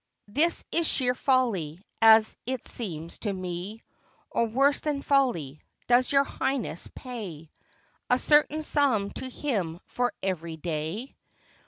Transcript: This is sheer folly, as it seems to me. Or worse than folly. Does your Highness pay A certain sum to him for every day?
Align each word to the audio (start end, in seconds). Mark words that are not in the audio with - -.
This 0.29 0.63
is 0.71 0.87
sheer 0.87 1.13
folly, 1.13 1.79
as 2.01 2.35
it 2.47 2.67
seems 2.67 3.19
to 3.19 3.31
me. 3.31 3.83
Or 4.31 4.47
worse 4.47 4.81
than 4.81 5.03
folly. 5.03 5.61
Does 5.85 6.11
your 6.11 6.23
Highness 6.23 6.87
pay 6.95 7.51
A 8.09 8.17
certain 8.17 8.63
sum 8.63 9.11
to 9.11 9.29
him 9.29 9.79
for 9.85 10.11
every 10.23 10.57
day? 10.57 11.15